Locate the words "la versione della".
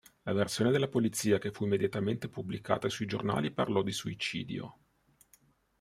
0.23-0.87